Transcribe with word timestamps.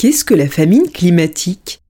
Qu'est-ce 0.00 0.24
que 0.24 0.34
la 0.34 0.46
famine 0.46 0.88
climatique? 0.92 1.80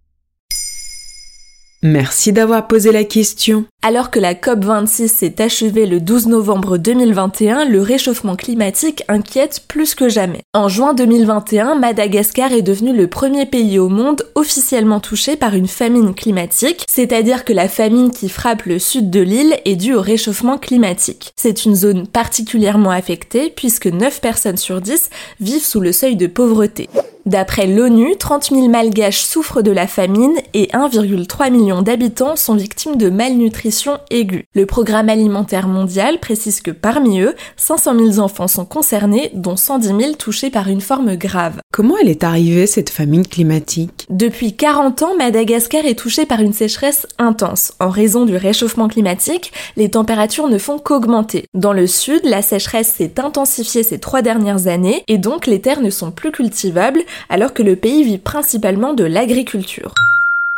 Merci 1.82 2.32
d'avoir 2.32 2.66
posé 2.66 2.90
la 2.90 3.04
question. 3.04 3.66
Alors 3.82 4.10
que 4.10 4.18
la 4.18 4.32
COP26 4.32 5.08
s'est 5.08 5.42
achevée 5.42 5.84
le 5.84 6.00
12 6.00 6.28
novembre 6.28 6.78
2021, 6.78 7.66
le 7.66 7.82
réchauffement 7.82 8.34
climatique 8.34 9.04
inquiète 9.08 9.64
plus 9.68 9.94
que 9.94 10.08
jamais. 10.08 10.40
En 10.54 10.70
juin 10.70 10.94
2021, 10.94 11.74
Madagascar 11.74 12.50
est 12.54 12.62
devenu 12.62 12.96
le 12.96 13.08
premier 13.08 13.44
pays 13.44 13.78
au 13.78 13.90
monde 13.90 14.22
officiellement 14.34 15.00
touché 15.00 15.36
par 15.36 15.54
une 15.54 15.68
famine 15.68 16.14
climatique, 16.14 16.86
c'est-à-dire 16.88 17.44
que 17.44 17.52
la 17.52 17.68
famine 17.68 18.10
qui 18.10 18.30
frappe 18.30 18.62
le 18.62 18.78
sud 18.78 19.10
de 19.10 19.20
l'île 19.20 19.60
est 19.66 19.76
due 19.76 19.94
au 19.94 20.00
réchauffement 20.00 20.56
climatique. 20.56 21.32
C'est 21.36 21.66
une 21.66 21.74
zone 21.74 22.06
particulièrement 22.06 22.90
affectée 22.90 23.52
puisque 23.54 23.88
9 23.88 24.22
personnes 24.22 24.56
sur 24.56 24.80
10 24.80 25.10
vivent 25.40 25.62
sous 25.62 25.80
le 25.80 25.92
seuil 25.92 26.16
de 26.16 26.26
pauvreté. 26.26 26.88
D'après 27.28 27.66
l'ONU, 27.66 28.16
30 28.16 28.44
000 28.52 28.68
malgaches 28.70 29.20
souffrent 29.20 29.60
de 29.60 29.70
la 29.70 29.86
famine 29.86 30.32
et 30.54 30.68
1,3 30.68 31.50
million 31.50 31.82
d'habitants 31.82 32.36
sont 32.36 32.54
victimes 32.54 32.96
de 32.96 33.10
malnutrition 33.10 33.98
aiguë. 34.08 34.46
Le 34.54 34.64
programme 34.64 35.10
alimentaire 35.10 35.68
mondial 35.68 36.20
précise 36.20 36.62
que 36.62 36.70
parmi 36.70 37.20
eux, 37.20 37.34
500 37.58 37.98
000 38.14 38.18
enfants 38.20 38.48
sont 38.48 38.64
concernés, 38.64 39.30
dont 39.34 39.56
110 39.56 39.88
000 39.88 40.12
touchés 40.14 40.48
par 40.48 40.68
une 40.68 40.80
forme 40.80 41.16
grave. 41.16 41.60
Comment 41.70 41.98
elle 42.00 42.08
est 42.08 42.24
arrivée 42.24 42.66
cette 42.66 42.88
famine 42.88 43.26
climatique? 43.26 44.06
Depuis 44.08 44.56
40 44.56 45.02
ans, 45.02 45.14
Madagascar 45.14 45.84
est 45.84 45.98
touchée 45.98 46.24
par 46.24 46.40
une 46.40 46.54
sécheresse 46.54 47.06
intense. 47.18 47.74
En 47.78 47.90
raison 47.90 48.24
du 48.24 48.36
réchauffement 48.36 48.88
climatique, 48.88 49.52
les 49.76 49.90
températures 49.90 50.48
ne 50.48 50.56
font 50.56 50.78
qu'augmenter. 50.78 51.44
Dans 51.52 51.74
le 51.74 51.86
sud, 51.86 52.22
la 52.24 52.40
sécheresse 52.40 52.94
s'est 52.96 53.20
intensifiée 53.20 53.82
ces 53.82 53.98
trois 53.98 54.22
dernières 54.22 54.66
années 54.66 55.04
et 55.08 55.18
donc 55.18 55.46
les 55.46 55.60
terres 55.60 55.82
ne 55.82 55.90
sont 55.90 56.10
plus 56.10 56.32
cultivables 56.32 57.04
alors 57.28 57.54
que 57.54 57.62
le 57.62 57.76
pays 57.76 58.02
vit 58.02 58.18
principalement 58.18 58.94
de 58.94 59.04
l'agriculture. 59.04 59.94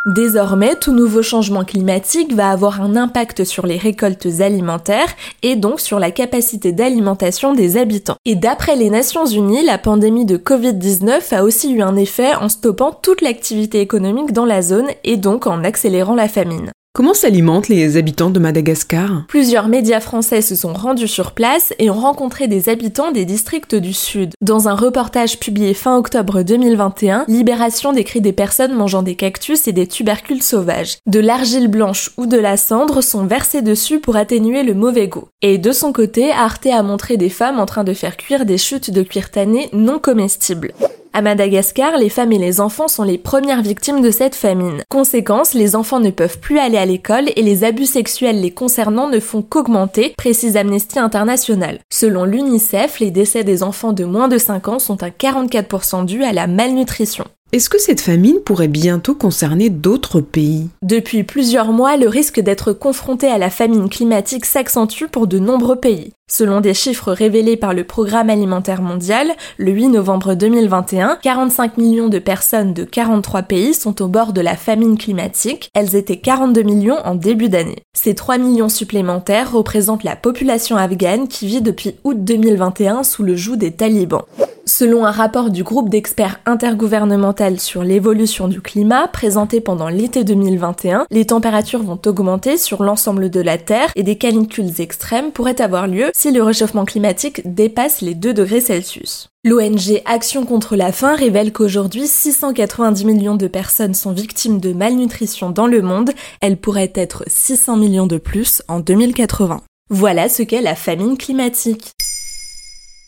Désormais, 0.06 0.76
tout 0.76 0.92
nouveau 0.92 1.20
changement 1.20 1.62
climatique 1.62 2.32
va 2.32 2.50
avoir 2.50 2.80
un 2.80 2.96
impact 2.96 3.44
sur 3.44 3.66
les 3.66 3.76
récoltes 3.76 4.40
alimentaires 4.40 5.14
et 5.42 5.56
donc 5.56 5.78
sur 5.78 5.98
la 5.98 6.10
capacité 6.10 6.72
d'alimentation 6.72 7.52
des 7.52 7.76
habitants. 7.76 8.16
Et 8.24 8.34
d'après 8.34 8.76
les 8.76 8.88
Nations 8.88 9.26
Unies, 9.26 9.62
la 9.62 9.76
pandémie 9.76 10.24
de 10.24 10.38
Covid-19 10.38 11.34
a 11.34 11.44
aussi 11.44 11.70
eu 11.74 11.82
un 11.82 11.96
effet 11.96 12.34
en 12.34 12.48
stoppant 12.48 12.92
toute 12.92 13.20
l'activité 13.20 13.80
économique 13.80 14.32
dans 14.32 14.46
la 14.46 14.62
zone 14.62 14.88
et 15.04 15.18
donc 15.18 15.46
en 15.46 15.64
accélérant 15.64 16.14
la 16.14 16.28
famine. 16.28 16.72
Comment 16.92 17.14
s'alimentent 17.14 17.68
les 17.68 17.96
habitants 17.96 18.30
de 18.30 18.40
Madagascar? 18.40 19.24
Plusieurs 19.28 19.68
médias 19.68 20.00
français 20.00 20.42
se 20.42 20.56
sont 20.56 20.72
rendus 20.72 21.06
sur 21.06 21.30
place 21.30 21.72
et 21.78 21.88
ont 21.88 22.00
rencontré 22.00 22.48
des 22.48 22.68
habitants 22.68 23.12
des 23.12 23.24
districts 23.24 23.76
du 23.76 23.92
Sud. 23.92 24.32
Dans 24.40 24.66
un 24.66 24.74
reportage 24.74 25.38
publié 25.38 25.72
fin 25.72 25.96
octobre 25.96 26.42
2021, 26.42 27.26
Libération 27.28 27.92
décrit 27.92 28.20
des 28.20 28.32
personnes 28.32 28.74
mangeant 28.74 29.04
des 29.04 29.14
cactus 29.14 29.68
et 29.68 29.72
des 29.72 29.86
tubercules 29.86 30.42
sauvages. 30.42 30.98
De 31.06 31.20
l'argile 31.20 31.68
blanche 31.68 32.10
ou 32.16 32.26
de 32.26 32.36
la 32.36 32.56
cendre 32.56 33.02
sont 33.02 33.24
versés 33.24 33.62
dessus 33.62 34.00
pour 34.00 34.16
atténuer 34.16 34.64
le 34.64 34.74
mauvais 34.74 35.06
goût. 35.06 35.28
Et 35.42 35.58
de 35.58 35.70
son 35.70 35.92
côté, 35.92 36.32
Arte 36.32 36.66
a 36.66 36.82
montré 36.82 37.16
des 37.16 37.30
femmes 37.30 37.60
en 37.60 37.66
train 37.66 37.84
de 37.84 37.94
faire 37.94 38.16
cuire 38.16 38.44
des 38.44 38.58
chutes 38.58 38.90
de 38.90 39.04
cuir 39.04 39.30
tanné 39.30 39.68
non 39.72 40.00
comestibles. 40.00 40.72
À 41.12 41.22
Madagascar, 41.22 41.98
les 41.98 42.08
femmes 42.08 42.30
et 42.30 42.38
les 42.38 42.60
enfants 42.60 42.86
sont 42.86 43.02
les 43.02 43.18
premières 43.18 43.62
victimes 43.62 44.00
de 44.00 44.12
cette 44.12 44.36
famine. 44.36 44.84
Conséquence, 44.88 45.54
les 45.54 45.74
enfants 45.74 45.98
ne 45.98 46.10
peuvent 46.10 46.38
plus 46.38 46.60
aller 46.60 46.78
à 46.78 46.86
l'école 46.86 47.30
et 47.34 47.42
les 47.42 47.64
abus 47.64 47.86
sexuels 47.86 48.40
les 48.40 48.52
concernant 48.52 49.08
ne 49.08 49.18
font 49.18 49.42
qu'augmenter, 49.42 50.14
précise 50.16 50.56
Amnesty 50.56 51.00
International. 51.00 51.80
Selon 51.92 52.24
l'UNICEF, 52.24 53.00
les 53.00 53.10
décès 53.10 53.42
des 53.42 53.64
enfants 53.64 53.92
de 53.92 54.04
moins 54.04 54.28
de 54.28 54.38
5 54.38 54.68
ans 54.68 54.78
sont 54.78 55.02
à 55.02 55.08
44% 55.08 56.04
dus 56.04 56.22
à 56.22 56.32
la 56.32 56.46
malnutrition. 56.46 57.24
Est-ce 57.52 57.68
que 57.68 57.80
cette 57.80 58.00
famine 58.00 58.38
pourrait 58.44 58.68
bientôt 58.68 59.16
concerner 59.16 59.70
d'autres 59.70 60.20
pays? 60.20 60.68
Depuis 60.82 61.24
plusieurs 61.24 61.72
mois, 61.72 61.96
le 61.96 62.06
risque 62.06 62.38
d'être 62.38 62.72
confronté 62.72 63.26
à 63.26 63.38
la 63.38 63.50
famine 63.50 63.88
climatique 63.88 64.44
s'accentue 64.44 65.06
pour 65.10 65.26
de 65.26 65.40
nombreux 65.40 65.74
pays. 65.74 66.12
Selon 66.30 66.60
des 66.60 66.74
chiffres 66.74 67.10
révélés 67.10 67.56
par 67.56 67.74
le 67.74 67.82
Programme 67.82 68.30
alimentaire 68.30 68.82
mondial, 68.82 69.32
le 69.58 69.72
8 69.72 69.88
novembre 69.88 70.34
2021, 70.34 71.18
45 71.20 71.76
millions 71.76 72.08
de 72.08 72.20
personnes 72.20 72.72
de 72.72 72.84
43 72.84 73.42
pays 73.42 73.74
sont 73.74 74.00
au 74.00 74.06
bord 74.06 74.32
de 74.32 74.40
la 74.40 74.54
famine 74.54 74.96
climatique. 74.96 75.70
Elles 75.74 75.96
étaient 75.96 76.18
42 76.18 76.62
millions 76.62 76.98
en 77.04 77.16
début 77.16 77.48
d'année. 77.48 77.82
Ces 77.94 78.14
3 78.14 78.38
millions 78.38 78.68
supplémentaires 78.68 79.50
représentent 79.50 80.04
la 80.04 80.14
population 80.14 80.76
afghane 80.76 81.26
qui 81.26 81.48
vit 81.48 81.62
depuis 81.62 81.96
août 82.04 82.16
2021 82.22 83.02
sous 83.02 83.24
le 83.24 83.34
joug 83.34 83.56
des 83.56 83.72
talibans. 83.72 84.22
Selon 84.70 85.04
un 85.04 85.10
rapport 85.10 85.50
du 85.50 85.64
groupe 85.64 85.88
d'experts 85.88 86.38
intergouvernemental 86.46 87.58
sur 87.58 87.82
l'évolution 87.82 88.46
du 88.46 88.60
climat 88.60 89.08
présenté 89.08 89.60
pendant 89.60 89.88
l'été 89.88 90.22
2021, 90.22 91.06
les 91.10 91.26
températures 91.26 91.82
vont 91.82 91.98
augmenter 92.06 92.56
sur 92.56 92.84
l'ensemble 92.84 93.30
de 93.30 93.40
la 93.40 93.58
Terre 93.58 93.90
et 93.96 94.04
des 94.04 94.14
canicules 94.14 94.80
extrêmes 94.80 95.32
pourraient 95.32 95.60
avoir 95.60 95.88
lieu 95.88 96.12
si 96.14 96.30
le 96.30 96.44
réchauffement 96.44 96.84
climatique 96.84 97.42
dépasse 97.44 98.00
les 98.00 98.14
2 98.14 98.32
degrés 98.32 98.60
Celsius. 98.60 99.30
L'ONG 99.44 100.02
Action 100.04 100.46
contre 100.46 100.76
la 100.76 100.92
faim 100.92 101.16
révèle 101.16 101.52
qu'aujourd'hui 101.52 102.06
690 102.06 103.04
millions 103.04 103.34
de 103.34 103.48
personnes 103.48 103.94
sont 103.94 104.12
victimes 104.12 104.60
de 104.60 104.72
malnutrition 104.72 105.50
dans 105.50 105.66
le 105.66 105.82
monde, 105.82 106.12
elle 106.40 106.56
pourrait 106.56 106.92
être 106.94 107.24
600 107.26 107.76
millions 107.76 108.06
de 108.06 108.18
plus 108.18 108.62
en 108.68 108.78
2080. 108.78 109.62
Voilà 109.92 110.28
ce 110.28 110.44
qu'est 110.44 110.62
la 110.62 110.76
famine 110.76 111.18
climatique. 111.18 111.90